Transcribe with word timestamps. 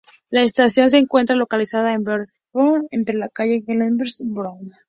La 0.31 0.41
estación 0.41 0.89
se 0.89 0.97
encuentra 0.97 1.35
localizada 1.35 1.93
en 1.93 2.03
Bedford-Stuyvesant, 2.03 2.27
Brooklyn 2.53 2.87
entre 2.89 3.17
la 3.19 3.29
Calle 3.29 3.63
Halsey 3.67 4.25
y 4.25 4.29
Broadway. 4.31 4.71